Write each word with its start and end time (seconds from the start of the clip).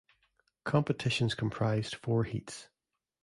Competitions 0.63 1.35
comprised 1.35 1.93
four 1.93 2.23
heats. 2.23 2.69